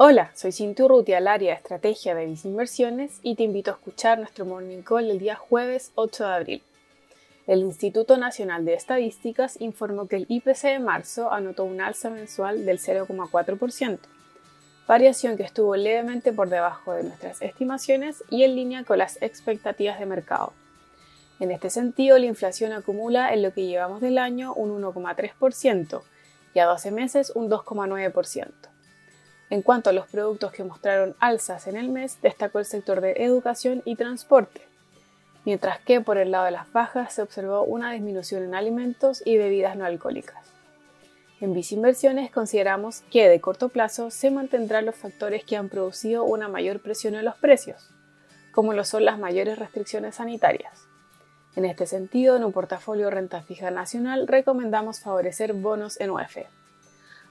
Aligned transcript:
Hola, 0.00 0.30
soy 0.36 0.52
Cintia 0.52 0.84
Urrutia, 0.84 1.18
al 1.18 1.26
área 1.26 1.50
de 1.50 1.56
estrategia 1.56 2.14
de 2.14 2.24
Vice 2.26 2.46
Inversiones 2.46 3.18
y 3.24 3.34
te 3.34 3.42
invito 3.42 3.72
a 3.72 3.74
escuchar 3.74 4.20
nuestro 4.20 4.44
Morning 4.44 4.82
Call 4.82 5.10
el 5.10 5.18
día 5.18 5.34
jueves 5.34 5.90
8 5.96 6.24
de 6.24 6.32
abril. 6.32 6.62
El 7.48 7.62
Instituto 7.62 8.16
Nacional 8.16 8.64
de 8.64 8.74
Estadísticas 8.74 9.60
informó 9.60 10.06
que 10.06 10.14
el 10.14 10.26
IPC 10.28 10.62
de 10.62 10.78
marzo 10.78 11.32
anotó 11.32 11.64
un 11.64 11.80
alza 11.80 12.10
mensual 12.10 12.64
del 12.64 12.78
0,4%, 12.78 13.98
variación 14.86 15.36
que 15.36 15.42
estuvo 15.42 15.74
levemente 15.74 16.32
por 16.32 16.48
debajo 16.48 16.92
de 16.92 17.02
nuestras 17.02 17.42
estimaciones 17.42 18.22
y 18.30 18.44
en 18.44 18.54
línea 18.54 18.84
con 18.84 18.98
las 18.98 19.20
expectativas 19.20 19.98
de 19.98 20.06
mercado. 20.06 20.52
En 21.40 21.50
este 21.50 21.70
sentido, 21.70 22.18
la 22.18 22.26
inflación 22.26 22.70
acumula 22.70 23.34
en 23.34 23.42
lo 23.42 23.52
que 23.52 23.66
llevamos 23.66 24.00
del 24.00 24.18
año 24.18 24.54
un 24.54 24.80
1,3% 24.80 26.02
y 26.54 26.60
a 26.60 26.66
12 26.66 26.92
meses 26.92 27.32
un 27.34 27.50
2,9%. 27.50 28.77
En 29.50 29.62
cuanto 29.62 29.90
a 29.90 29.94
los 29.94 30.06
productos 30.06 30.52
que 30.52 30.64
mostraron 30.64 31.16
alzas 31.20 31.66
en 31.66 31.76
el 31.76 31.88
mes, 31.88 32.20
destacó 32.20 32.58
el 32.58 32.66
sector 32.66 33.00
de 33.00 33.12
educación 33.18 33.82
y 33.86 33.96
transporte, 33.96 34.60
mientras 35.44 35.80
que 35.80 36.02
por 36.02 36.18
el 36.18 36.30
lado 36.30 36.44
de 36.44 36.50
las 36.50 36.70
bajas 36.72 37.14
se 37.14 37.22
observó 37.22 37.62
una 37.62 37.92
disminución 37.92 38.42
en 38.42 38.54
alimentos 38.54 39.22
y 39.24 39.38
bebidas 39.38 39.76
no 39.76 39.86
alcohólicas. 39.86 40.48
En 41.40 41.56
Inversiones 41.56 42.30
consideramos 42.30 43.02
que 43.12 43.28
de 43.28 43.40
corto 43.40 43.68
plazo 43.68 44.10
se 44.10 44.30
mantendrán 44.30 44.84
los 44.84 44.96
factores 44.96 45.44
que 45.44 45.56
han 45.56 45.68
producido 45.68 46.24
una 46.24 46.48
mayor 46.48 46.80
presión 46.80 47.14
en 47.14 47.24
los 47.24 47.36
precios, 47.36 47.90
como 48.52 48.74
lo 48.74 48.84
son 48.84 49.04
las 49.04 49.18
mayores 49.18 49.58
restricciones 49.58 50.16
sanitarias. 50.16 50.88
En 51.54 51.64
este 51.64 51.86
sentido, 51.86 52.36
en 52.36 52.44
un 52.44 52.52
portafolio 52.52 53.08
renta 53.08 53.40
fija 53.42 53.70
nacional 53.70 54.26
recomendamos 54.26 55.00
favorecer 55.00 55.52
bonos 55.54 55.98
en 56.00 56.10
UEF. 56.10 56.38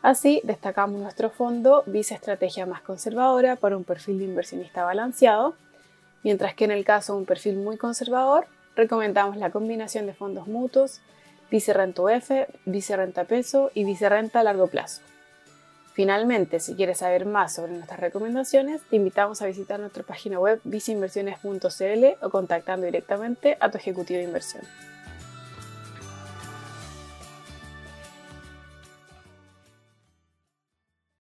Así, 0.01 0.41
destacamos 0.43 1.01
nuestro 1.01 1.29
fondo 1.29 1.83
Vice 1.85 2.13
Estrategia 2.13 2.65
más 2.65 2.81
conservadora 2.81 3.55
para 3.55 3.77
un 3.77 3.83
perfil 3.83 4.19
de 4.19 4.25
inversionista 4.25 4.83
balanceado, 4.83 5.55
mientras 6.23 6.53
que 6.53 6.65
en 6.65 6.71
el 6.71 6.85
caso 6.85 7.13
de 7.13 7.19
un 7.19 7.25
perfil 7.25 7.57
muy 7.57 7.77
conservador, 7.77 8.47
recomendamos 8.75 9.37
la 9.37 9.49
combinación 9.49 10.05
de 10.05 10.13
fondos 10.13 10.47
mutuos, 10.47 11.01
Vice 11.49 11.73
Renta 11.73 12.01
UF, 12.01 12.31
Vice 12.65 12.95
Renta 12.95 13.23
Peso 13.23 13.71
y 13.73 13.85
Vice 13.85 14.07
Renta 14.07 14.41
a 14.41 14.43
largo 14.43 14.67
plazo. 14.67 15.01
Finalmente, 15.93 16.59
si 16.59 16.75
quieres 16.75 16.99
saber 16.99 17.25
más 17.25 17.55
sobre 17.55 17.71
nuestras 17.71 17.99
recomendaciones, 17.99 18.81
te 18.83 18.97
invitamos 18.97 19.41
a 19.41 19.47
visitar 19.47 19.79
nuestra 19.79 20.03
página 20.03 20.39
web 20.39 20.61
viceinversiones.cl 20.63 22.05
o 22.23 22.29
contactando 22.29 22.85
directamente 22.85 23.57
a 23.59 23.71
tu 23.71 23.77
ejecutivo 23.77 24.19
de 24.19 24.25
inversión. 24.25 24.61